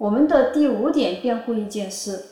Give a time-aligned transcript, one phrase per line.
[0.00, 2.24] 我们的第五点辩护意见是：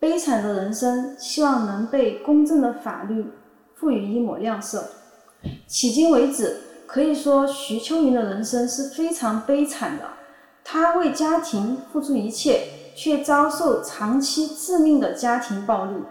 [0.00, 3.24] 悲惨的人生，希望能被公正的法律
[3.76, 4.82] 赋予一抹亮色。
[5.68, 6.56] 迄今为止，
[6.88, 10.06] 可以说徐秋云的人生是非常悲惨的。
[10.64, 12.62] 她为家庭付出一切，
[12.96, 16.02] 却遭受长期致命的家庭暴力。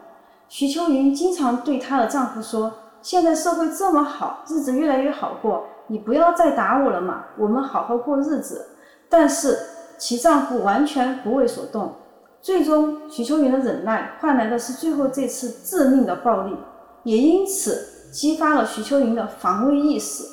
[0.47, 2.71] 徐秋云经常对她的丈夫说
[3.04, 8.65] ：“现在社会这么好，日子越来越好过，你不要再打我了嘛，我们好好过日子。”
[9.09, 9.57] 但是
[9.98, 11.95] 其丈夫完全不为所动。
[12.41, 16.55] 最终，徐秋云的忍耐换来的是最后这次致命的暴力，
[17.04, 20.23] 也因此激发了徐秋云的防卫意识，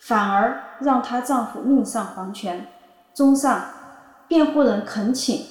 [0.00, 2.66] 反而让她丈夫命丧黄泉。
[3.14, 3.62] 综上，
[4.28, 5.44] 辩护人恳请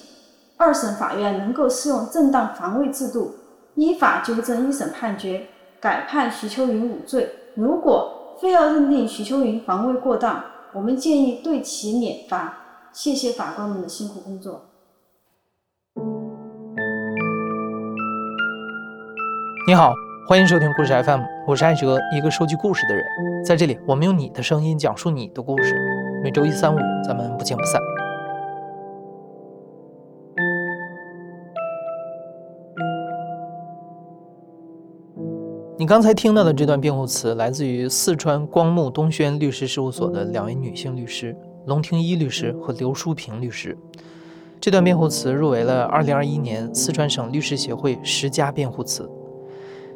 [0.57, 3.35] 二审法院能够适用正当防卫制度。
[3.75, 5.47] 依法纠正一审判决，
[5.79, 7.33] 改判徐秋云无罪。
[7.55, 10.43] 如果非要认定徐秋云防卫过当，
[10.73, 12.58] 我们建议对其免罚。
[12.91, 14.65] 谢谢法官们的辛苦工作。
[19.67, 19.93] 你好，
[20.27, 23.03] 欢迎收听故事 FM，我是艾哲，一个收集故事的人。
[23.45, 25.75] 在这里，我们用你的声音讲述你的故事。
[26.23, 27.79] 每周一、三、五，咱们不见不散。
[35.77, 41.33] 你刚才听到的这段辩护词，来自于四川光木东轩律师事务所的两位女性律师
[41.69, 43.77] 龙庭一律师和刘淑平律师。
[44.59, 49.07] 这段辩护词入围了2021年四川省律师协会十佳辩护词。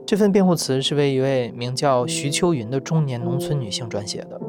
[0.05, 4.39] 这份辩护词是为一位名叫徐秋云的中年农村女性撰写的。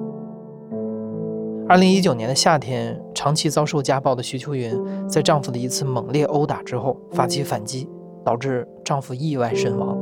[1.66, 7.88] 2019年的夏天，长期遭受家暴的徐秋云，在丈夫的一次猛烈殴打之后发起反击，
[8.22, 9.98] 导致丈夫意外身亡。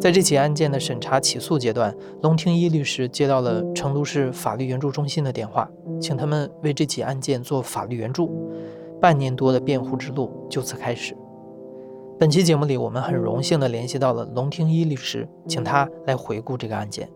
[0.00, 5.68] 在这起案件的审查起诉阶段，龙庭一律师接到了成都市法律援助中心的电话，
[6.00, 8.48] 请他们为这起案件做法律援助。
[9.00, 11.16] 半年多的辩护之路就此开始。
[12.18, 17.08] 本期节目里，我们很荣幸地联系到了龙庭一律师，请他来回顾这个案件。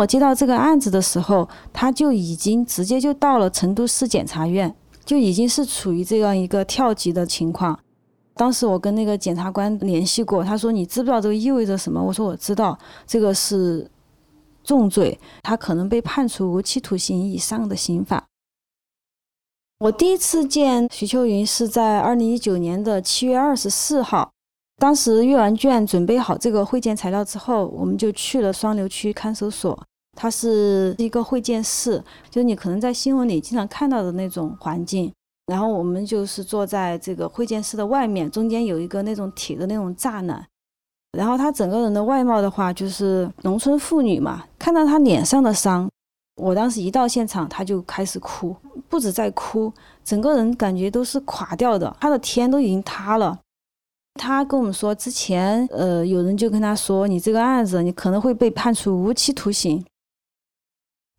[0.00, 4.74] 我接到这个案子的时候，他就已经直接就到了成都市检察院，
[5.04, 7.78] 就已经是处于这样一个跳级的情况。
[8.34, 13.90] 当时我跟那个检察官联系过，他说：“你知不知道这个意味着什么？”我说：“我知道，这个是
[14.64, 18.24] 重罪，他可能被判处无期徒刑以上的刑罚。”
[19.80, 24.30] 我第一次见徐秋云是在二零一九年的七月二十四号。
[24.80, 29.78] 当时阅完卷，准备好这个会见材料之后，我们就去了双流区看守所。
[30.16, 35.12] 它是一个会见室，就是你可能在新闻里经常看到的那种环境。
[35.48, 40.46] 然后我们就是坐在这个会见室的外面，中间有一个那种铁的那种栅栏。
[41.12, 44.44] 然后他整个人的外貌的话，就是农村妇女嘛。
[44.58, 45.90] 看到他脸上的伤，
[46.36, 48.56] 我当时一到现场，他就开始哭，
[48.88, 49.70] 不止在哭，
[50.02, 53.38] 整个人感觉都是垮掉的，他的天都已经塌了。
[54.14, 59.84] 他跟我们说，之前呃，有人就跟他说，你这个案子你可能会被判处无期徒刑。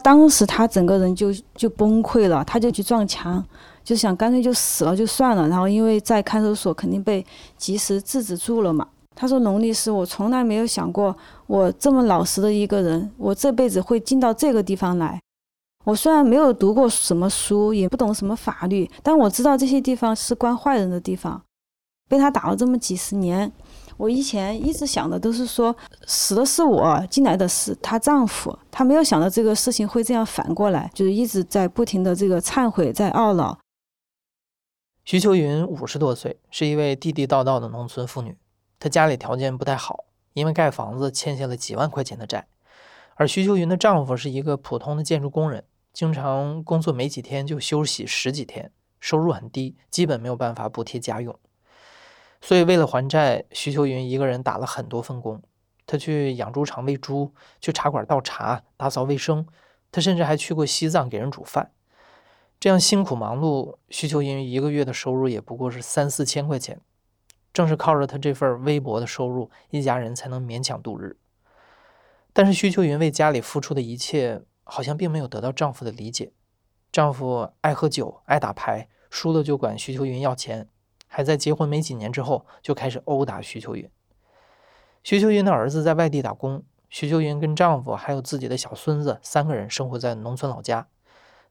[0.03, 3.43] 当时他整个人就就崩溃了，他就去撞墙，
[3.83, 5.47] 就想干脆就死了就算了。
[5.47, 7.25] 然后因为在看守所肯定被
[7.55, 8.87] 及时制止住了嘛。
[9.15, 11.15] 他说：“龙律师，我从来没有想过，
[11.45, 15.19] 我这么老实的一个人，我这辈子会进到这个地方来。
[15.83, 21.41] 我虽然没有读过什么书，也不懂什么法律，但我知道这些地方是关坏人的地方。”
[22.11, 23.49] 被他打了这么几十年，
[23.95, 25.73] 我以前一直想的都是说
[26.05, 33.57] 死的是我，进来的是她丈夫，她没有想到这个事情会这样反过来，就是一直在不停的这个忏悔，在懊恼。
[35.05, 38.35] 徐秋云五十多岁，是一位地地道道的农村妇女，
[38.77, 42.45] 她家里条件不太好，因为盖房子欠下了几万块钱的债，
[43.15, 45.63] 而徐秋云的丈夫是一个普通的建筑工人，
[45.93, 48.69] 经常工作没几天就休息十几天，
[48.99, 51.33] 收入很低，基本没有办法补贴家用。
[52.41, 55.41] 所以，为了还债，徐秋云一个人打了很多份工。
[55.85, 59.45] 他去养猪场喂猪，去茶馆倒茶、打扫卫生。
[59.91, 61.71] 他甚至还去过西藏给人煮饭。
[62.59, 66.79] 这样辛苦忙碌，徐秋云一个月的收入也不过是三四千块钱。
[67.53, 71.17] 正是靠着他这份微薄的收入，一家人才能勉强度日。
[72.31, 76.31] 但是，徐秋云为家里付出的一切，好像并没有得到丈夫的理解。
[76.91, 80.69] 丈夫爱喝酒，爱打牌，输了就管徐秋云要钱。
[81.13, 83.89] 还在结婚没几年之后就开始殴打徐秋云。
[85.03, 90.87] 徐秋云的儿子在外地打工，徐秋云跟丈夫还有自己的小孙子三个人生活在农村老家，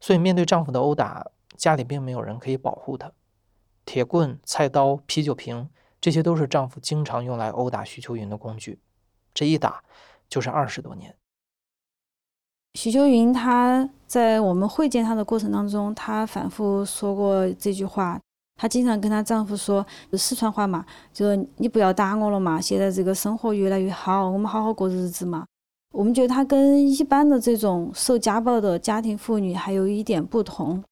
[0.01, 1.27] 所以面对丈夫的殴打，
[1.59, 3.13] 家里并没有人可以保护她。
[3.85, 5.69] 铁棍、菜刀、啤酒瓶，
[6.01, 8.81] 这些都是丈夫经常用来殴打徐秋云的工具。
[9.35, 9.85] 这一打
[10.27, 11.15] 就是二十多年。
[12.75, 18.19] 徐秋云她在我们会见她的过程当中，她反复说过这句话。
[18.61, 20.85] 她经常跟她丈夫说四川话嘛，
[21.15, 25.47] 就说你不要打我了嘛，现在这个生活越来越好，我们好好过日子嘛。
[25.95, 30.85] 我们觉得她跟一般的这种受家暴的家庭妇女还有一点不同。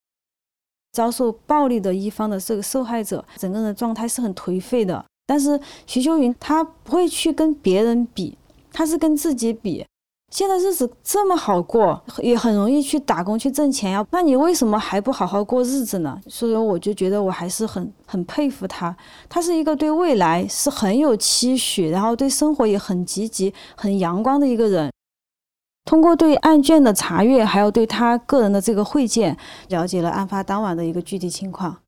[0.93, 5.05] 遭受暴力的一方的这个受害者，整个人的状态是很颓废的。
[5.27, 8.39] 但是徐秋云她不会去跟别人比，
[8.73, 9.85] 她是跟自己比。
[10.31, 16.21] 现在日子这么好过，也很容易去打工去挣钱呀，那你为什么还不好好过日子呢？
[16.27, 18.95] 所以我就觉得我还是很很佩服他。
[19.27, 24.93] 他是一个对未来是很有期许，然后对生活也很积极、很阳光的一个人。
[25.87, 29.35] 通过对案卷的查阅，还有对她个人的这个会见，
[29.69, 31.79] 了解了案发当晚的一个具体情况。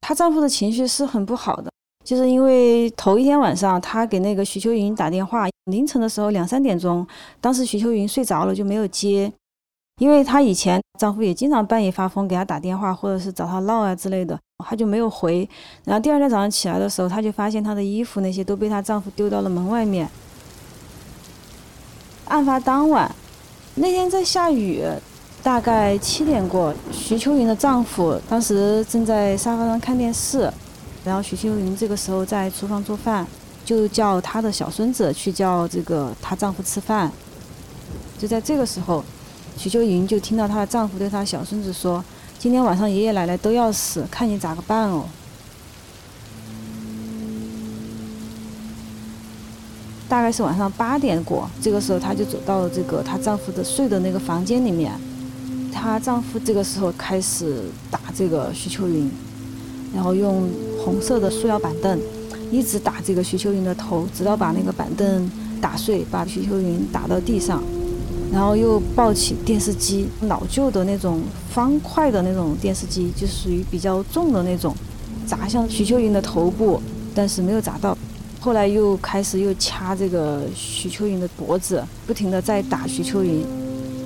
[0.00, 1.71] 她丈夫的情绪是很不好的，
[2.04, 7.06] 就是因为头一天晚上，她给那个徐秋云打电话，凌晨的时候两三点钟，
[7.40, 9.32] 当时徐秋云睡着了就没有接，
[10.00, 15.48] 因为她以前丈夫也经常半夜发疯给她打电话，或者是找她闹啊之类的，她就没有回。
[15.84, 20.08] 然后第二天早上起来的时候，她就发现她的衣服那些都被她丈夫丢到了门外面。
[22.26, 23.14] 案发当晚，
[23.74, 24.82] 那天在下雨，
[25.42, 26.74] 大概七点过。
[26.90, 30.50] 徐秋云的丈夫当时正在沙发上看电视，
[31.04, 33.26] 然后徐秋云这个时候在厨房做饭，
[33.64, 37.10] 就叫她的小孙子去叫这个她丈夫吃饭。
[38.18, 39.04] 就在这个时候，
[39.56, 42.04] 徐秋云就听到她的丈夫对她小孙子说
[42.38, 45.04] ：“今天晚上爷爷奶奶都要死，看你咋个办哦。”
[50.08, 54.92] 大概是晚上八点过，这个时候她就走到了这个她丈夫的睡的那个房间里面，
[55.72, 59.10] 她丈夫这个时候开始打这个徐秋云，
[59.94, 60.48] 然后用
[60.84, 61.98] 红色的塑料板凳
[62.50, 65.30] 一直打这个徐秋云的头，直到把那个板凳
[65.60, 67.62] 打碎，把徐秋云打到地上，
[68.32, 74.74] 然后又抱起电视机，老旧的那种方块的那种电视机，就属于比较重的那种，
[75.26, 76.82] 砸向徐秋云的头部，
[77.14, 77.96] 但是没有砸到。
[78.40, 83.44] 后来又开始又掐这个徐秋云的脖子，不停的在打徐秋云。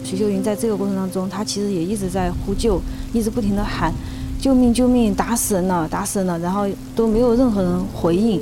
[0.05, 2.81] 徐秋云在这个过程当中，她其实也一直在呼救，
[3.13, 3.93] 一直不停的喊
[4.41, 4.73] ：“救命！
[4.73, 5.15] 救命！
[5.15, 5.89] 打死人了！
[5.89, 8.41] 打死人了！”然后都没有任何人回应。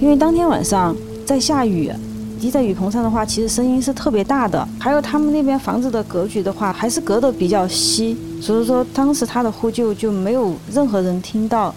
[0.00, 0.94] 因为当天晚上
[1.24, 1.92] 在下雨，
[2.40, 4.66] 滴在雨棚上的话，其实声音是特别大的。
[4.78, 11.74] 还有他们那边房子的格局的话，还是隔得比较稀，所以说当时他的呼救就没有任何人听到，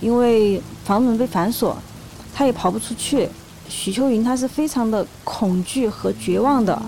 [0.00, 1.76] 因为房门被反锁。
[2.34, 3.28] 她也跑不出去，
[3.68, 6.80] 许秋云她是非常的恐惧和绝望的。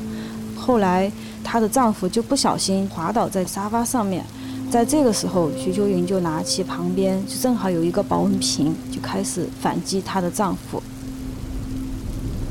[0.54, 1.10] 后来
[1.42, 4.24] 她的丈夫就不小心滑倒在沙发上面，
[4.70, 10.80] 在这个时候，徐秋云就拿起旁边就正好有一个保温瓶，就开始反击她的丈夫。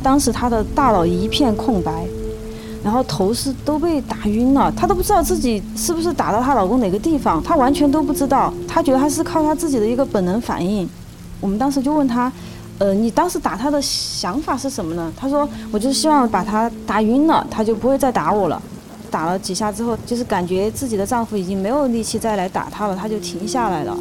[0.03, 2.05] 当时她的大脑一片空白，
[2.83, 8.53] 然后头是都被打晕了，她都不知道自己是不是打到她老公哪个地方，她完全都不知道。
[8.67, 10.87] 她觉得她是靠她自己的一个本能反应。
[11.39, 12.29] 我们当时就问她。
[12.79, 15.11] 呃，你当时打她的想法是什么呢？
[15.17, 18.61] 她说，我就希望把她打晕了，她就不会再打我了。
[19.09, 23.97] 打了几下之后，就是感觉自己的丈夫已经没有力气再来打她了，她就停下来了。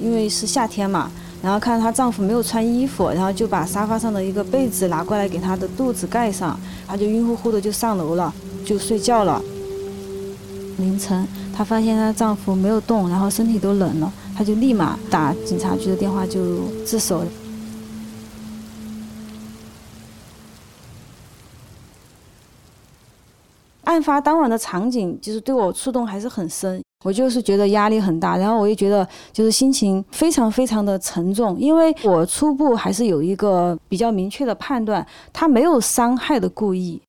[0.00, 1.10] 因为是夏天嘛，
[1.42, 8.32] 然后看到她丈夫没有穿衣服，然后就把沙发上的一个被子拿过来给她的肚子盖上，她就晕乎乎的就上楼了，
[8.64, 9.42] 就睡觉了。
[10.78, 14.12] 凌晨，她发现她丈夫没有动，然后身体都冷了。
[14.36, 16.40] 她就立马打警察局的电话，就
[16.84, 17.24] 自首。
[23.96, 26.82] 案发当晚的场景，就是对我触动还是很深。
[27.04, 37.00] 我就是觉得压力很大，然后我也觉得就是心情非常非常的沉重，因为我初步还是有一个比较明确的判断，他没有伤害的故意。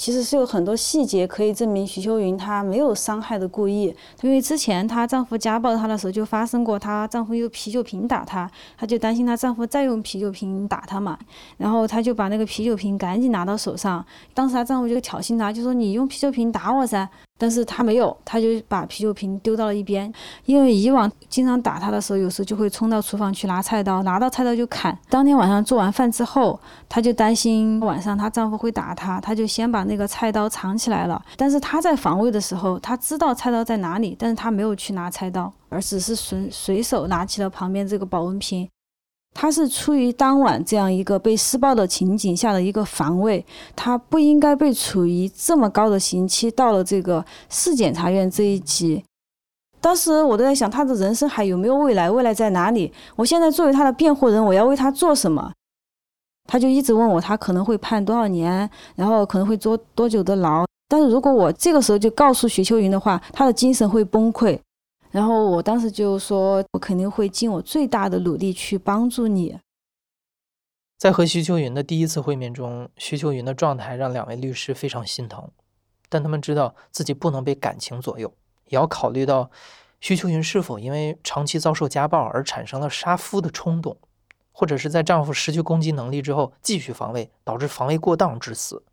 [0.00, 11.18] 其实是有很多细节可以证明徐秋云她没有伤害的故意，因为之前她丈夫家暴她的时候就发生过，她丈夫用啤酒瓶打她，她就担心她丈夫再用啤酒瓶打她嘛，
[11.58, 14.02] 然后她就把那个啤酒瓶赶紧拿到手上，
[14.32, 17.06] 当时她丈夫就挑衅她，就说你用啤酒瓶打我噻。
[17.40, 20.12] 但是他没有，他就把啤酒瓶丢到了一边。
[20.44, 24.96] 因为以往经常打他的时候，有时候就会冲到厨房去拿菜刀，拿到菜刀就砍。
[25.08, 31.20] 当天晚上做完饭之后，她就担心晚上她丈夫会打她，她就先把那个菜刀藏起来了。
[31.38, 38.68] 但是她在防卫的时候，她知道菜刀在哪里，但是她没有去拿菜刀，而只是随随手拿起了旁边这个保温瓶。
[39.32, 43.44] 他是出于当晚这样一个被施暴的情景下的一个防卫，
[43.74, 46.50] 他不应该被处于这么高的刑期。
[46.50, 49.02] 到了这个市检察院这一级，
[49.80, 52.10] 当时我都在想，他的人生还有没有未来？
[52.10, 52.92] 未来在哪里？
[53.16, 55.52] 我现在作为他的辩护人，我要为他做什么？
[56.48, 60.66] 他就一直问我，他可能会判多少年，然后可能会坐多久的牢。
[60.88, 64.58] 但是如果我这个时候就告诉徐秋云的话，他的精神会崩溃。
[65.10, 69.58] 然后我当时就说，我肯定会尽我最大的努力去帮助你。
[70.96, 75.50] 在和徐秋云的第一次会面中，徐秋云的状态让两位律师非常心疼，
[76.08, 78.32] 但他们知道自己不能被感情左右。
[78.66, 79.50] 也要考虑到
[80.00, 83.96] 徐秋云是否因为长期遭受家暴而产生了杀夫的冲动，
[84.52, 88.84] 或者是在丈夫失去攻击能力之后继续防卫，导致防卫过当致死。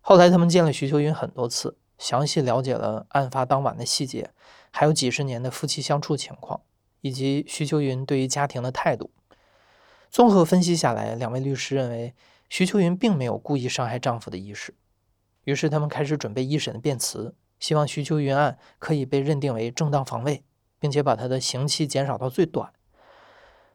[0.00, 4.30] 后来他们见了徐秋云很多次，详细了解了案发当晚的细节，
[4.78, 6.60] 还有几十年的夫妻相处情况，
[7.00, 9.10] 以及徐秋云对于家庭的态度。
[10.10, 12.14] 综合分析下来，两位律师认为
[12.50, 14.74] 徐秋云并没有故意伤害丈夫的意识，
[15.44, 17.34] 于是他们开始准备一审的辩词。
[17.58, 20.44] 希望徐秋云案可以被认定为正当防卫，
[20.78, 22.70] 并且把他的刑期减少到最短。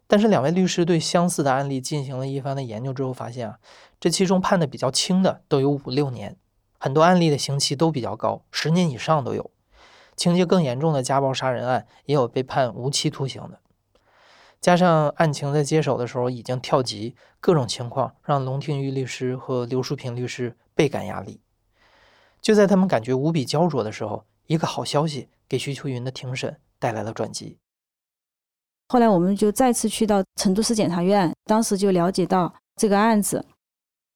[0.05, 3.57] 但是两位律师对相似的案例进行了一番的研究之后，发现啊，
[3.99, 6.37] 这其中判的比较轻的都有五六年，
[6.77, 9.49] 很多案例的刑期都比较高，十年以上都有。
[10.21, 13.59] 情节更严重的家暴杀人案也有被判无期徒刑的。
[14.59, 21.41] 加上案情在接手的时候已经跳级，各种情况让龙庭玉律师和刘淑平律师倍感压力。
[22.39, 27.57] 就在他们感觉无比焦灼的时候，一个好消息给徐秋云的庭审带来了转机。
[28.89, 33.43] 后来，我们就再次去到成都市检察院，当时就了解到这个案子，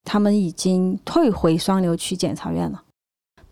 [0.04, 2.85] 他们已经退回双流区检察院了。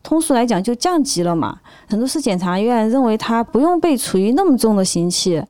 [0.03, 1.59] 通俗来讲，就降级了嘛。
[1.89, 5.41] 成都市检察院认为他不用被处以那么重的刑期。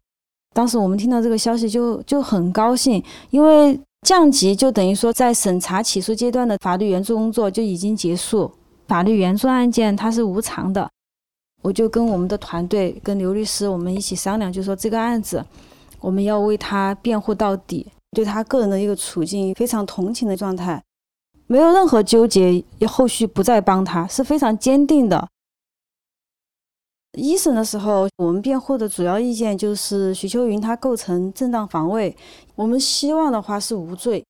[0.54, 8.52] 当时我们听到这个消息就就很高兴，因为降级就等于说在审查起诉阶段的法律援助工作就已经结束。
[8.88, 10.88] 法律援助案件它是无偿的，
[11.64, 15.44] 我就跟我们的团队跟刘律师我们一起商量，就说这个案子
[16.00, 20.84] 我们要为他辩护到底，对他个人的一个处境非常同情的状态，
[21.54, 25.30] 没有任何纠结，也后续不再帮他，是非常坚定的。
[27.16, 32.18] 一审的时候，我们辩护的主要意见就是徐秋云他构成正当防卫，
[32.56, 34.26] 我们希望的话是无罪。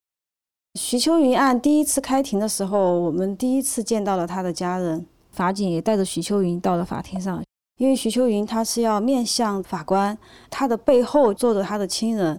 [0.77, 7.41] 徐秋云案第一次开庭的时候，我们第一次见到了他的家人，法警也带着徐秋云到了法庭上。
[7.77, 10.17] 因为徐秋云他是要面向法官，
[10.49, 12.37] 他的背后坐着他的亲人，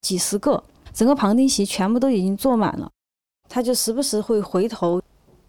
[0.00, 2.90] 几十个，整个旁听席全部都已经坐满了，
[3.48, 5.00] 他就时不时会回头，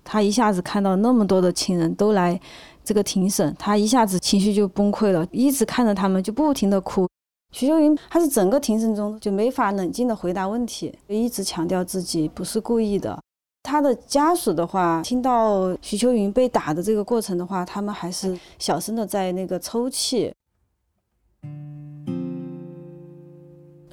[0.03, 2.39] 他一下子看到那么多的亲人都来
[2.83, 7.07] 这个庭审，他一下子情绪就崩溃了，一直看着他们就不停的哭。
[7.51, 13.17] 徐秋云，他是整个庭审中就没法冷静的回答问题，就一直强调自己不是故意的。
[13.63, 20.31] 他的家属的话，听到徐秋云被打的这个过程的话，他们还是小声的在那个抽泣。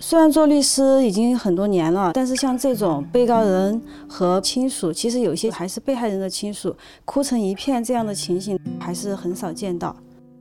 [0.05, 9.95] 虽然做律师已经很多年了，但是像这种被告人和亲属，其实有些还是被害人的亲属，哭成一片这样的情形还是很少见到。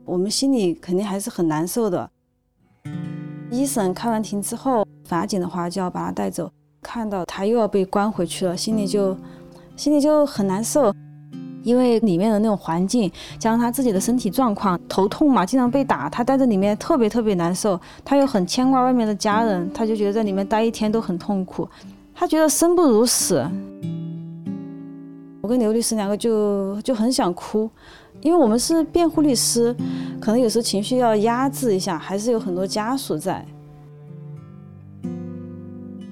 [0.04, 2.10] 我们心里肯定还是很难受的。
[3.52, 6.50] 一审开完庭之后，法警的话就要把他带走，
[6.82, 9.16] 看到他又要被关回去了，心里就
[9.76, 10.92] 心里就很难受，
[11.62, 21.68] 因为里面的那种环境，加上他自己的身体状况，头痛嘛，经常被打，他待在里面特别特别难受，他又很牵挂外面的家人，他就觉得在里面待一天都很痛苦，
[22.14, 23.44] 他觉得生不如死。
[25.40, 27.68] 我跟刘律师两个就就很想哭。
[28.20, 29.74] 因为我们是辩护律师，
[30.20, 33.44] 可能有时候情绪要压制一下，还是有很多家属在。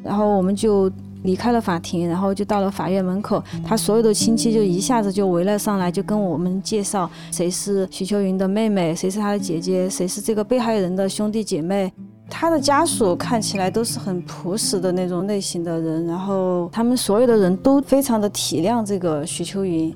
[0.03, 0.91] 然后我们就
[1.23, 11.93] 离开了法庭，然后就到了法院门口，他所有的亲戚就一下子就围了上来，就跟我们介绍谁是徐秋云的妹妹，谁是她的姐姐，谁是这个被害人的兄弟姐妹。
[12.29, 19.95] 他的家属看起来都是很朴实的那种类型的人，然后他们所有的人都非常的体谅这个徐秋云，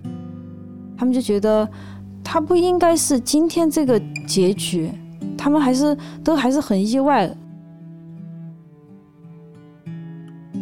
[0.97, 1.69] 他们就觉得。
[2.26, 4.90] 他不应该是今天这个结局，
[5.37, 7.31] 他们还是都还是很意外。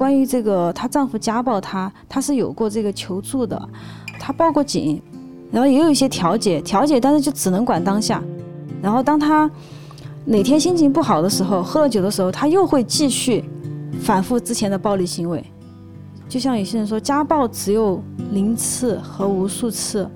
[0.02, 3.68] 关于这个，她丈夫家暴她，她是有过这个求助的，
[4.18, 5.00] 她报过警，
[5.52, 8.20] 然后也有一些调解，调解，但是就只能管当下。
[8.82, 9.48] 然后当她
[10.24, 13.44] 哪天心情不好的时候，喝了酒的时候，她又会继续
[14.00, 15.44] 反复之前的暴力行为。
[16.28, 20.10] 就像有些人说，家暴只有零次和无数次。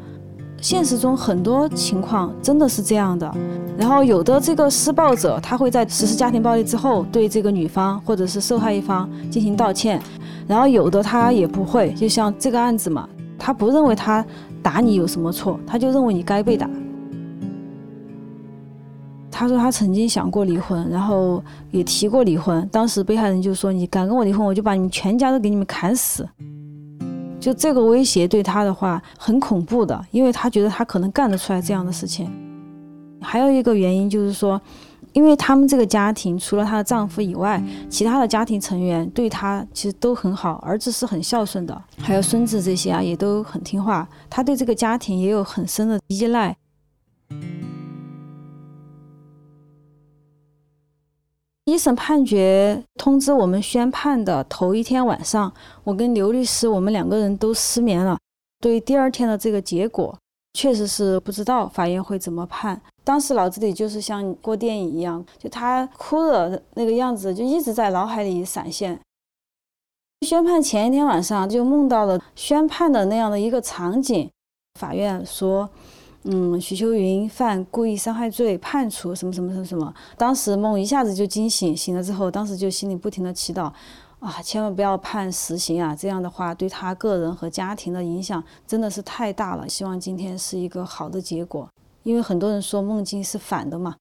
[0.66, 3.32] 现实中很多情况真的是这样的，
[3.78, 10.02] 然后有的这个施暴者他会在实施家庭暴力之后对这个女方或者是受害一方进行道歉，
[10.44, 13.08] 然后有的他也不会，就像这个案子嘛，
[13.38, 14.26] 他不认为他
[14.60, 16.68] 打你有什么错，他就认为你该被打。
[19.30, 22.68] 他说他曾经想过离婚，然后也提过离婚。
[22.72, 26.28] 当时被害人就说：“你敢跟我离婚，我就把你们全家都给你们砍死。”
[27.46, 32.28] 就这个威胁对他的话很恐怖的，因为他觉得他可能干得出来这样的事情。
[33.20, 34.60] 还有一个原因就是说，
[35.12, 46.56] 因为他们这个家庭除了她的丈夫以外，其他的家庭成员对她其实都很好，儿子是很孝顺的，还有孙子这些啊也都很听话，她对这个家庭也有很深的依赖。
[51.66, 58.16] 一审判决通知我们宣判的头一天晚上，我跟刘律师我们两个人都失眠了。
[58.60, 60.16] 对第二天的这个结果，
[60.52, 62.80] 确实是不知道法院会怎么判。
[63.02, 69.00] 当时脑子里就是像过电影一样，就他哭的那个样子就一直在脑海里闪现。
[70.24, 74.30] 宣判前一天晚上就梦到了宣判的那样的一个场景，
[74.78, 75.68] 法院说。
[76.28, 79.94] 嗯，徐秋云犯故意伤害罪，判处什么什么什么什么。
[80.18, 83.72] 当时梦一下子就惊醒，醒了之后，当时就心里不停的祈祷，
[84.18, 85.94] 啊，千万不要判死刑啊！
[85.94, 89.68] 这样的话，对他个人和家庭的影响真的是太大了。
[89.68, 91.68] 希望今天是一个好的结果，
[92.02, 93.94] 因为很多人说梦境是反的嘛。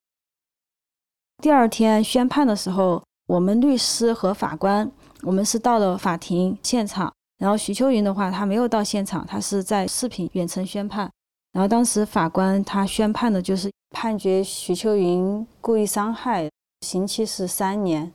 [1.43, 4.91] 第二天宣判的时候，我们律师和法官，
[5.21, 11.11] 我们是到了法庭现场，然后徐秋云的话，他没有到现场，他是在视频远程宣判。
[11.55, 16.49] 然后当时法官他宣判的就是判决徐秋云故意伤害，
[16.81, 18.11] 刑期是三年。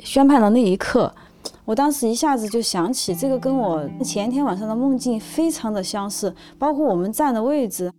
[0.00, 1.14] 宣判的那一刻，
[1.64, 7.90] 我当时一下子就想起这个跟我前一天晚上的梦境非常的相似，包括我们站的位置，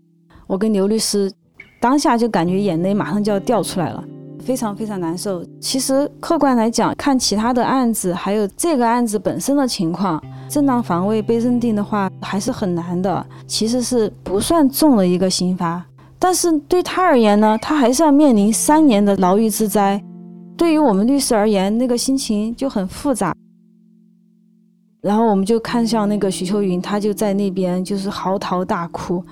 [0.46, 1.34] 我跟刘律师
[1.82, 4.04] 当下就感觉眼泪马上就要掉出来了。
[4.46, 5.44] 非常非常难受。
[5.60, 13.26] 其实客观来讲，看其他的案子，还有这个案子本身的情况，正当防卫被认定的话，还是很难的。
[13.48, 15.84] 其实是不算重的一个刑罚，
[16.20, 20.00] 但是对他而言呢，他还是要面临三年的牢狱之灾。
[20.56, 23.36] 对于我们律师而言，那个心情就很复杂。
[25.02, 29.24] 然后我们就看向那个徐秋云，他就在那边就是嚎啕大哭，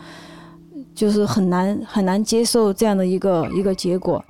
[0.95, 4.23] 就是很难很难接受这样的一个一个结果。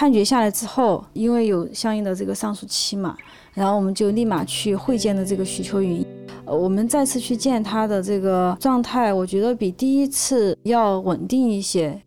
[0.00, 3.14] 判决下来之后，因为有相应的这个上诉期嘛，
[3.52, 6.02] 然后我们就立马去会见了这个徐秋云。
[6.46, 12.00] 呃，我们再次去见他的这个状态，我觉得比第一次要稳定一些。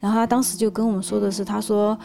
[0.00, 1.98] 然后他当时就跟我们说的是，他说，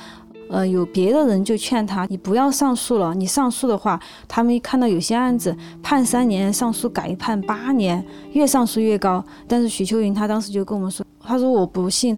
[0.50, 9.24] 呃，有别的人就劝他，你不要上诉了，你上诉的话，他们一看到有些案子判三年，上诉改判八年，越上诉越高。
[9.48, 12.18] 但是徐秋云他当时就跟我们说，他说我不信。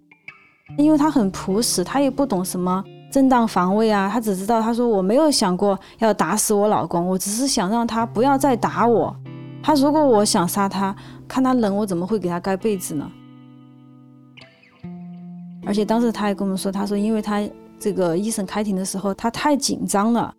[0.76, 9.14] 因为他很朴实，他也不懂什么正当防卫啊，他只知道他说我没有想过要打死我老公，我只是想让他不要再打我。
[9.62, 10.94] 他如果我想杀他，
[11.28, 13.10] 看他冷，我怎么会给他盖被子呢？
[15.66, 17.46] 而且当时他还跟我们说，他说因为他
[17.78, 20.32] 这个一审开庭的时候他太紧张了，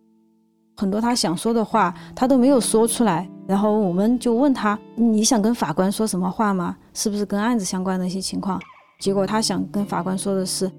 [0.78, 3.30] 很多他想说的话他都没有说出来。
[3.48, 6.76] 然后我们就问他，你想跟法官说什么话吗？
[6.94, 8.60] 是不是跟案子相关的一些情况？
[9.02, 10.72] 结果他想跟法官说的是：“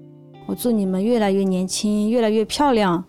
[0.47, 3.03] 我祝你们越来越年轻，越来越漂亮。”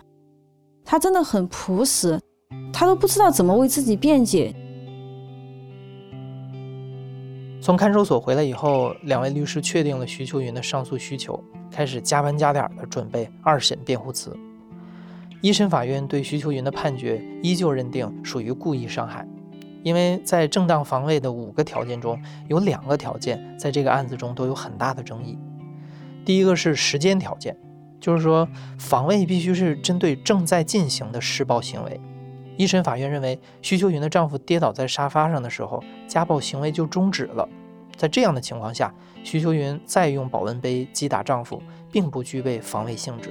[0.84, 2.20] 他真的很朴实，
[2.72, 4.52] 他都不知道怎么为自己辩解。
[7.60, 14.36] 从看守所回来以后，两位律师确定了徐秋云的上诉需求，开始加班加点的准备二审辩护词。
[15.40, 19.24] 一审法院对徐秋云的判决依旧认定属于故意伤害。
[19.84, 22.18] 因为在正当防卫的五个条件中，
[22.48, 25.38] 有两个条件在这个案子中都有很大的争议。
[26.24, 27.54] 第一个是时间条件，
[28.00, 32.00] 就是说防卫必须是针对正在进行的施暴行为。
[32.56, 37.46] 一审法院认为，徐秋云的丈夫跌倒在沙发上的时候，家暴行为就终止了。
[37.94, 43.30] 在这样的情况下，徐秋云再用保温杯击打丈夫，并不具备防卫性质。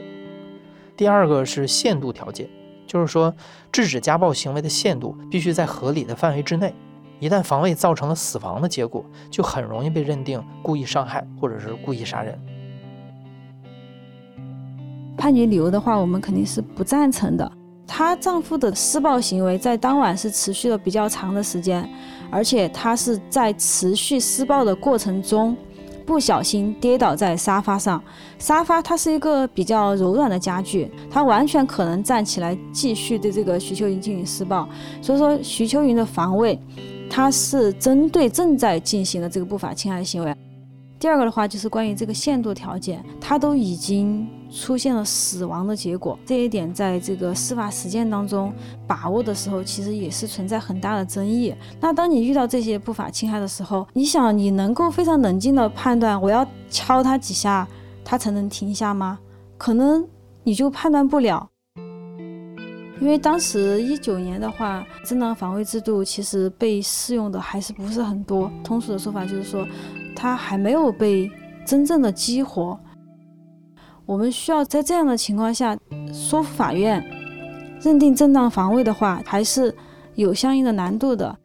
[0.96, 2.48] 第二个是限度条件。
[2.94, 3.34] 就是说，
[3.72, 6.72] 制止家暴行为的限度必须在合理的范围之内。
[7.20, 12.38] 一旦防卫造成了死亡的结果，就很容易被认定故意伤害或者是故意杀人。
[15.18, 17.52] 判决理由的话，我们肯定是不赞成的。
[17.88, 21.90] 她丈夫的施暴行为在当晚是持续了比较长的时间，
[22.30, 25.58] 而且他是在持续施暴的过程中。
[26.06, 28.02] 不小心跌倒在沙发上，
[28.38, 34.68] 沙发它是一个比较柔软的家具，它完全可能站起来继续对这个徐秋云进行施暴。
[35.02, 36.60] 所以说，徐秋云的防卫，
[37.10, 40.36] 它是针对正在进行的这个不法侵害行为。
[41.04, 48.54] 第二个的话就是关于这个限度条件，它都已经出现了死亡的结果，这一点在这个司法实践当中
[48.88, 51.54] 把握的时候，其实也是存在很大的争议。
[51.82, 57.68] 那当你遇到这些不法侵害的时候，你想你能够非常冷静的判断，我要敲他几下，
[58.06, 59.20] 他才能停下吗？
[59.58, 60.08] 可能
[60.46, 61.50] 你就判断不了。
[63.02, 68.50] 因为当时一九年的话，正当防卫制度其实被适用的还是不是很多。
[68.64, 69.68] 通俗的说法就是说。
[70.24, 71.30] 他还没有被
[71.66, 72.80] 真正的激活，
[74.06, 75.78] 我们需要在这样的情况下
[76.14, 77.04] 说服法院
[77.82, 79.76] 认定正当防卫的话，还是
[80.16, 81.38] 有相应的难度的。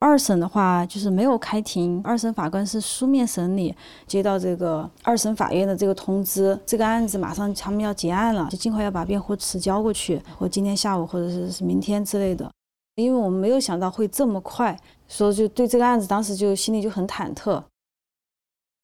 [0.00, 3.74] 二审的话就是没有开庭，二审法官是书面审理，
[4.06, 12.50] 接到这个二审法院的这个通知，这个案子马上他们要结案了，就尽快要把辩护词交过去，或今天下午或者是是明天之类的。
[12.96, 17.62] 因为我们没有想到会这么快，所以就对这个案子当时就心里就很忐忑。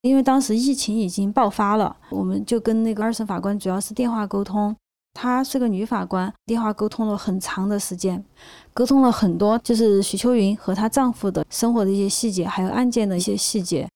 [0.03, 4.77] 因为当时疫情已经爆发了，我们就跟那个二审法官主要是电话沟通。
[5.17, 8.23] 她是个女法官，电话沟通了很长的时间，
[8.75, 13.89] 沟通了很多，就是许秋云和她丈夫的生活的一些细节，还有案件的一些细节。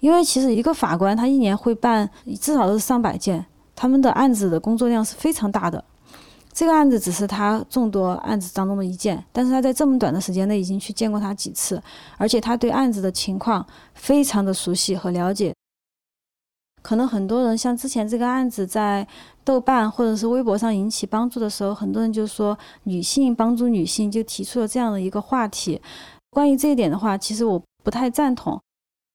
[0.00, 2.08] 因为其实一个法官他一年会办
[2.40, 3.44] 至少都是上百件，
[3.76, 5.84] 他们的案子的工作量是非常大的。
[6.52, 11.82] 这个案子只是他众多案子当中的一件，但是他在这么短的时间内已经去见过他几次，
[12.16, 15.54] 而且他对案子的情况非常的熟悉和了解。
[16.84, 19.08] 可能很多人像之前这个案子在
[19.42, 25.80] 豆瓣或者是微博上引起帮助的时候，很多人就说女性帮助女性，就提出了这样的一个话题。
[26.28, 28.60] 关于这一点的话，其实我不太赞同，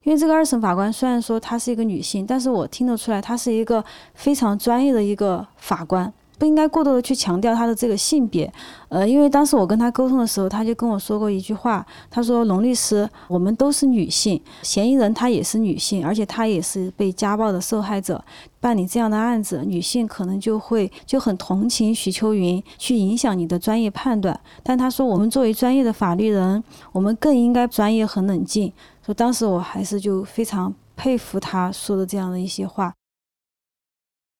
[0.03, 6.11] 因为这个二审法官虽然说她是一个女性，但是我听得出来她是一个非常专业的一个法官。
[6.39, 8.51] 不应该过多的去强调他的这个性别，
[8.87, 18.23] 呃，因为当时我跟他沟通的时候，他就跟我说过一句话，他说：“龙律师，我们都是女性，嫌疑人她也是女性，而且她也是被家暴的受害者，
[18.61, 24.39] 办理这样的案子，女性可能就会就很同情许秋云，去影响你的专业判断。
[24.63, 28.71] 但他说，我们作为专业的法律人，我们更应该专业和冷静。
[29.05, 32.93] 所以当时我还是就非常佩服他说的这样的一些话。”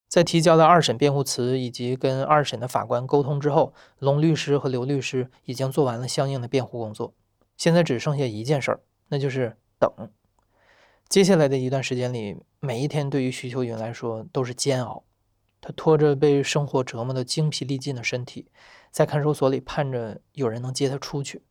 [0.09, 7.13] 在提交了二审辩护词以及跟二审的法官沟通之后，龙律师和刘律师已经做完了相应的辩护工作，
[7.55, 9.89] 现在只剩下一件事儿，那就是等。
[11.07, 15.03] 接下来的一段时间里，每一天对于徐秋云来说都是煎熬。
[15.61, 18.47] 他拖着被生活折磨得精疲力尽的身体，
[18.89, 21.43] 在看守所里盼着有人能接他出去。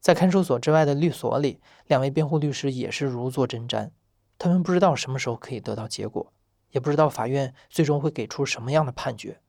[0.00, 3.90] 在看守所之外的律所里，两位辩护律师也是如坐针毡，
[4.38, 6.32] 他们不知道什么时候可以得到结果。
[6.74, 9.40] 也不知道法院最终会给出什么样的判决。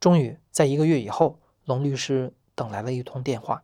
[0.00, 3.62] 终于在一个月以后，龙律师等来了一通电话。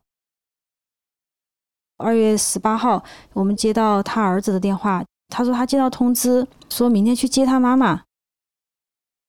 [1.97, 8.03] 二月十八号，我们接到他儿子的电话，他说他接到通知，说明天去接他妈妈。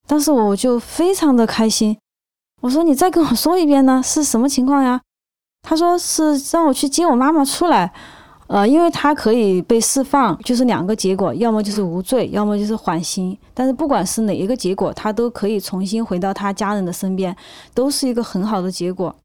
[0.05, 1.97] 当时我就非常的开心，
[2.61, 5.01] 我说你再跟我说一遍呢，是什么情况呀？
[5.61, 7.93] 他说是让我去接我妈妈出来。
[8.53, 13.35] 呃，因为他可以被释放，就是两个结果，要么就是无罪，要么就是缓刑。
[13.51, 17.35] 但是不管是哪一个结果，他都可以重新回到他家人的身边，
[17.73, 19.15] 都是一个很好的结果。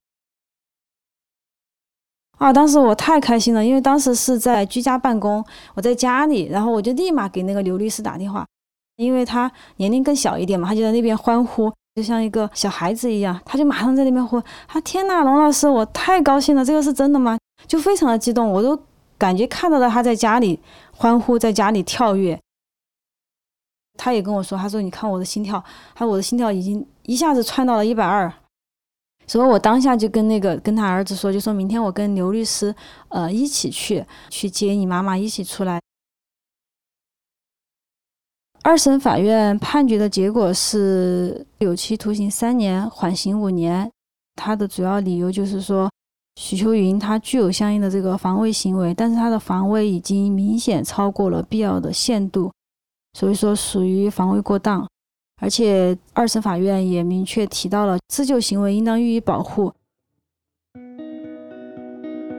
[2.38, 8.46] 啊，当时我太开心了，因为当时是在居家办公，我在家里，然后我就立马给那个刘律师打电话，
[8.96, 14.38] 因为他年龄更小一点嘛，他就在那边欢呼，就像一个小孩子一样，他就马上在那边呼，
[14.68, 17.36] 啊天呐，龙老师，我太高兴了，这个是真的吗？
[17.66, 18.87] 就非常的激动，我都。
[19.18, 20.60] 感觉看到了他在家里
[20.92, 22.40] 欢呼，在家里跳跃。
[24.00, 28.32] 他也跟我说：“他说你看我的心跳，他说我的心跳已经一下子窜到了一百二。”
[29.26, 32.72] 所以，我当下就跟那个跟他儿子说，就说明天我跟刘律师
[33.08, 35.80] 呃一起去去接你妈妈，一起出来。
[38.62, 43.90] 二审法院判决的结果是有期徒刑三年，缓刑五年。
[44.36, 45.90] 他的主要理由就是说。
[46.40, 52.52] 许秋云他具有相应的这个防卫行为，但是他的防卫已经明显超过了必要的限度，
[53.14, 54.86] 所以说属于防卫过当。
[55.42, 59.72] 而且二审法院也明确提到了自救行为应当予以保护。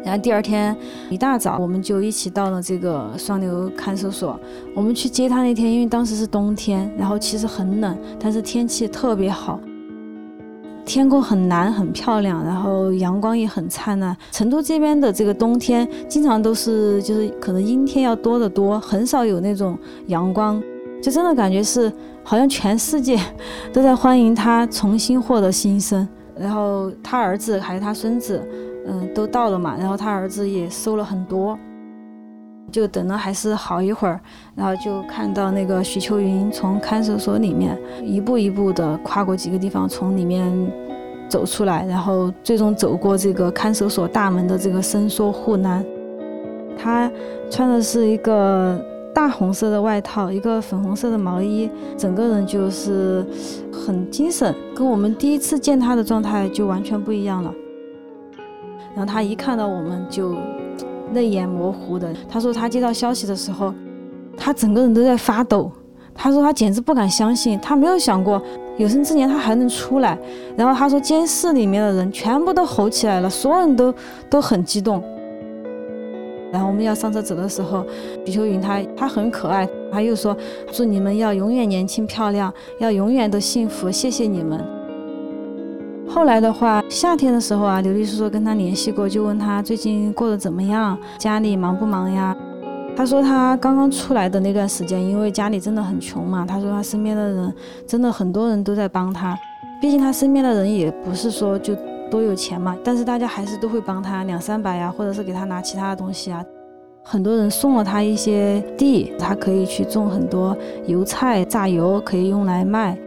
[0.01, 0.75] 然后第二天
[1.09, 4.39] 一大早，我们就一起到了这个双流看守所。
[4.73, 9.59] 我们去接他那天，因为当时是冬天，然后其实很冷，但是天气特别好。
[10.89, 14.17] 天空很蓝，很漂亮，然后阳光也很灿烂。
[14.31, 20.59] 成都这边的这个冬天，经常都是就是可能阴天要多得多，很少有那种阳光，
[20.99, 23.19] 就真的感觉是好像全世界
[23.71, 26.09] 都在欢迎他重新获得新生。
[26.35, 28.41] 然后他儿子还有他孙子，
[28.87, 31.55] 嗯，都到了嘛，然后他儿子也收了很多，
[32.69, 34.19] 就等了还是好一会儿，
[34.55, 40.51] 然后就看到那个徐秋云从看守所里面一步一步的跨过几个地方，从里面
[41.27, 45.85] 走出来，然后最终走过这个看守所大门的这个伸缩护栏，
[46.77, 47.11] 他
[47.49, 48.79] 穿的是一个。
[49.11, 53.25] 大红色的外套，一个粉红色的毛衣，整个人就是
[53.73, 57.51] 很精神，跟我们第一次见他的状态就完全不一样了。
[58.95, 60.35] 然后他一看到我们就
[61.13, 63.73] 泪眼模糊的，他说他接到消息的时候，
[64.37, 65.71] 他整个人都在发抖。
[66.21, 68.41] 他说他简直不敢相信，他没有想过
[68.77, 70.17] 有生之年他还能出来。
[70.57, 73.93] 然后他说监室里面的人全部都吼起来了，所有人都
[74.29, 75.01] 都很激动。
[76.51, 77.85] 然后我们要上车走的时候，
[78.25, 80.35] 徐秋云她她很可爱，她又说
[80.73, 84.78] 祝你们要永远年轻漂亮，要永远都幸福，谢谢你们。
[86.09, 92.35] 后来的话，夏天的时候啊，刘律师说跟他联系过，就问他最近过得怎么样，家里忙不忙呀？
[92.95, 97.53] 他说他刚刚出来的那段时间，因为家里真的很穷嘛，他说他身边的人
[97.87, 99.37] 真的很多人都在帮他，
[99.79, 101.75] 毕竟他身边的人也不是说就。
[102.09, 102.75] 多有钱嘛？
[102.83, 106.43] 但是大家还是都会帮他两三百呀，或者是给他拿其他的东西啊。
[107.03, 112.97] 很多人送了他一些地，他可以去种很多油菜、榨油，可以用来卖，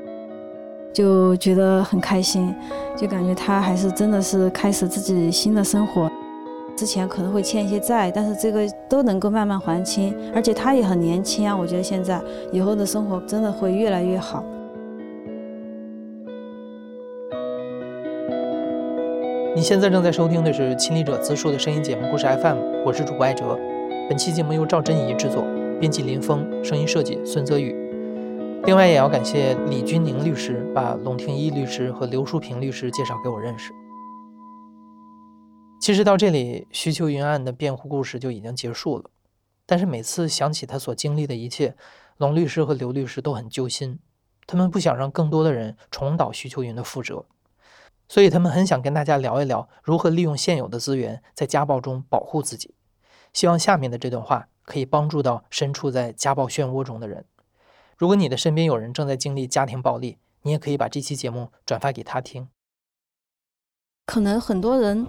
[0.92, 2.54] 就觉得很开心，
[2.96, 6.10] 就感觉他还是真的是开始自己新的生活。
[6.74, 11.56] 之前可能会欠一些债，但是这个都能够慢慢还清，而且他也很年轻啊。
[11.56, 14.42] 我觉得现在以后的生活真的会越来越好。
[19.54, 23.58] 你现在正在收听的是亲历者自述的声音节目《故事 FM》，我是主播艾哲。
[24.08, 25.44] 本期节目由赵真怡制作，
[25.78, 27.81] 编辑林峰，声音设计孙泽宇。
[28.64, 33.72] 另外，也要感谢李军宁律师把龙庭一律师和刘淑平律师介绍给我认识。
[35.80, 39.10] 其实到这里，徐秋云案的辩护故事就已经结束了。
[39.66, 41.74] 但是每次想起他所经历的一切，
[42.18, 43.98] 龙律师和刘律师都很揪心，
[44.46, 47.26] 他们不想让更多的人重蹈徐秋云的覆辙。
[48.08, 52.76] 所以他们很想跟大家聊一聊如何利用现有的资源在家暴中保护自己。
[53.32, 57.24] 希望下面的这段话可以帮助到身处在家暴漩涡中的人。
[57.96, 62.48] 如果你的身边有人正在经历家庭暴力，你也可以把这期节目转发给他听。
[64.06, 65.06] 可能很多人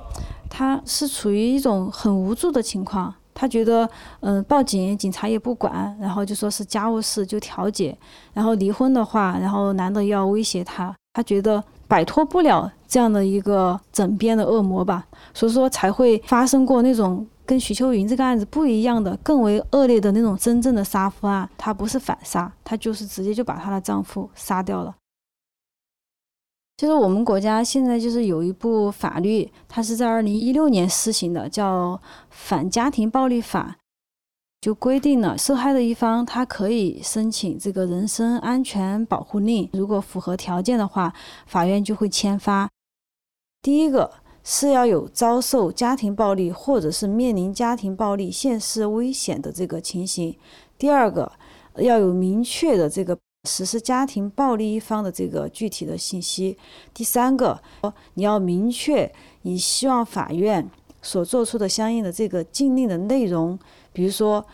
[0.49, 7.97] 他是处于一种很无助的情况，他觉得嗯报警警察也不管，然后就说是家务事就调解，
[8.33, 11.63] 然后离婚的话，然后男的要威胁他，他觉得。
[11.85, 21.47] 摆脱不了这样的一个枕边的恶魔吧，所以说才会发生过那种跟徐秋云这个案子不一样的、更为恶劣的那种真正的杀夫案。
[21.55, 24.95] 她不是反杀，她就是直接就把她的丈夫杀掉了。
[26.75, 31.95] 就是我们国家现在就是有一部法律，它是在二零一六年施行的，叫
[32.31, 33.77] 《反家庭暴力法》。
[34.59, 41.13] 就规定了受害的一方，他可以申请这个人身安全保护令，如果符合条件的话，
[41.45, 42.67] 法院就会签发。
[43.61, 44.11] 第一个
[44.43, 50.33] 是要有遭受家庭暴力或者是面临家庭暴力现实危险的这个情形；
[50.77, 51.31] 第二个
[51.77, 56.55] 要有明确的这个实施家庭暴力一方的这个具体的信息；
[56.93, 57.61] 第三个，
[58.15, 59.11] 你要明确
[59.43, 60.69] 你希望法院
[61.01, 63.57] 所做出的相应的这个禁令的内容。
[63.91, 64.45] 比如说，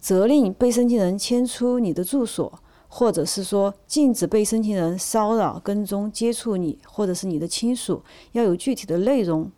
[0.00, 2.52] 责令被申请人迁出你的住所，
[2.98, 9.52] 或者是说禁止被申请人骚扰、跟踪、接触你，或者是你的亲属，要有具体的内容。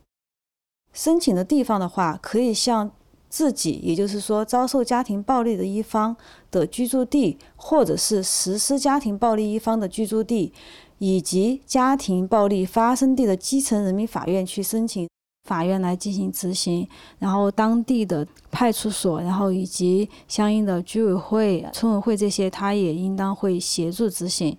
[0.93, 2.91] 申请的地方的话，可以向
[3.29, 6.17] 自己，也就是说遭受家庭暴力的一方
[6.51, 10.53] 的居住地，或者是实施家庭暴力一方的居住地，
[10.99, 15.09] 以及家庭暴力发生地的基层人民法院去申请。
[15.49, 16.87] 法院来进行执行，
[17.19, 24.59] 然后当地的派出所，然后以及相应的居委会、村委会这些，他也应当会协助执行。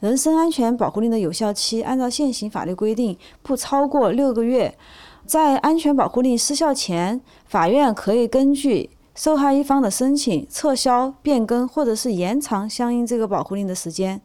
[0.00, 4.76] 人身安全保护令的有效期，按照现行法律规定，不超过六个月。
[5.24, 14.20] 在安全保护令失效前，法院可以根据受害一方的申请，撤销、变更或者是延长相应这个保护令的时间。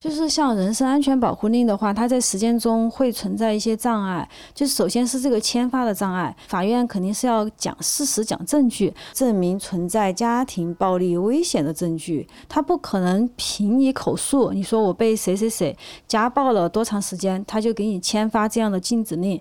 [0.00, 4.28] 就是像人身安全保护令的话，它在实践中会存在一些障碍。
[4.54, 12.28] 就是首先是这个签发的障碍，法院肯定是要讲事实、讲证据，证明存在家庭暴力危险的证据。
[12.48, 19.40] 他不可能凭你口述，你说我被谁谁谁家暴了多长时间，他就给你签发这样的禁止令。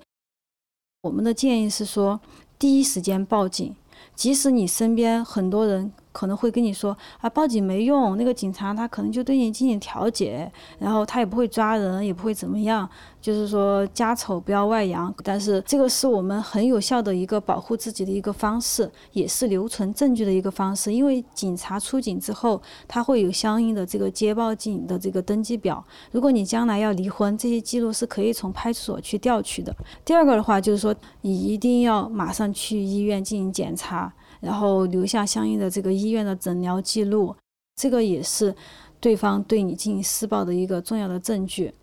[1.04, 2.20] 我们的建议是说，
[2.58, 3.76] 第一时间报警，
[4.15, 5.93] 即使你身边很多人。
[6.17, 12.89] 可能会跟你说啊，报警没用，那个警察他可能就对你进行调解，然后他也不会抓人，也不会怎么样，
[13.21, 15.13] 就是说家丑不要外扬。
[15.23, 20.91] 但是这个是我们很有效的一个保护自己的一个方式，也是留存证据的一个方式。
[20.91, 25.86] 因为警察出警之后，他会有相应的这个接报警的这个登记表。
[26.12, 29.71] 如果你将来要离婚，这些记录是可以从派出所去调取的。
[30.03, 34.12] 第二个的话，就是说你一定要马上去医院进行检查。
[34.39, 37.36] 然后留下相应的这个医院的诊疗记录，
[37.76, 38.56] 这个也是
[39.00, 41.73] 对方对你进行施暴的一个重要的证据。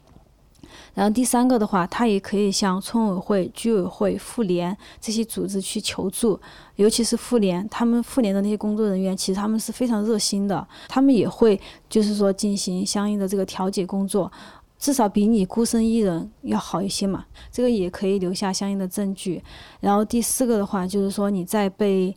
[0.92, 6.40] 然后第三个的话，他也可以向村委会、居委会、妇联这些组织去求助，
[6.76, 14.30] 尤其是妇联，他们妇联的那些工作人员其实他们是非常热心的，他们也会就是说进行相应的这个调解工作，
[14.78, 17.24] 至少比你孤身一人要好一些嘛。
[17.52, 19.42] 这个也可以留下相应的证据。
[19.80, 22.16] 然后第四个的话，就是说你在被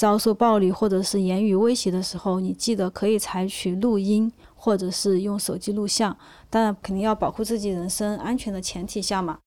[0.00, 6.16] 遭受暴力或者是言语威胁的时候，你记得可以采取录音或者是用手机录像，
[6.48, 9.40] 当然肯定要保护自己人身安全的前提下嘛。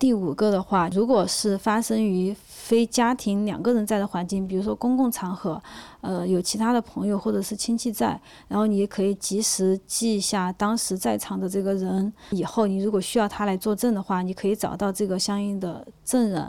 [0.00, 5.62] 第五个的话，如果是发生于非家庭两个人在的环境，比如说公共场合，
[6.00, 16.48] 呃，有其他的朋友或者是亲戚在，然后你也可以及时记下当时在场的这个人，以后你如果需要他来作证的话，你可以找到这个相应的证人。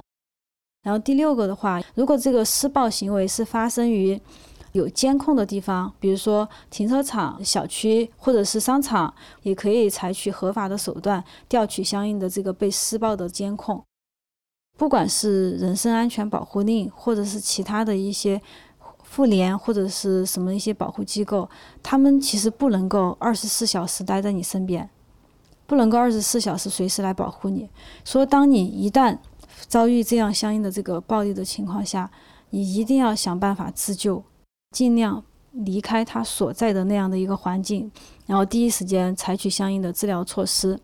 [0.84, 4.20] 然后第六个的话，如果这个施暴行为是发生于
[4.72, 9.14] 有监控的地方，比如说停车场、小区或者是商场，
[9.44, 13.84] 也可以采取合法的手段调取相应的这个被施暴的监控。
[14.78, 18.42] 不管是人身安全保护令，或者是其他的一些
[19.04, 21.48] 妇联或者是什么一些保护机构，
[21.84, 24.90] 他们其实不能够二十四小时待在你身边，
[25.68, 27.70] 不能够二十四小时随时来保护你。
[28.04, 29.20] 说当你一旦
[29.72, 32.12] 遭遇这样相应的这个暴力的情况下，
[32.50, 34.22] 你一定要想办法自救，
[34.72, 37.90] 尽量离开他所在的那样的一个环境，
[38.26, 40.78] 然后第一时间采取相应的治疗措施。